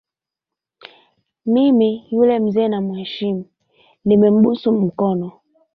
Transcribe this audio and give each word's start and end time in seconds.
Mimi 1.45 2.07
yule 2.11 2.39
mzee 2.39 2.67
namheshimu 2.67 3.45
nimembusu 4.05 4.71
mkono 4.71 5.31